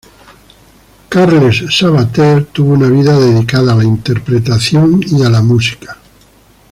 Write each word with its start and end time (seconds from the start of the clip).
Carles 1.09 1.65
Sabater 1.69 2.45
tuvo 2.45 2.73
una 2.73 2.89
vida 2.89 3.19
dedicada 3.19 3.73
a 3.73 3.77
la 3.77 3.83
interpretación 3.83 4.99
y 5.05 5.21
a 5.21 5.29
la 5.29 5.43
música. 5.43 5.95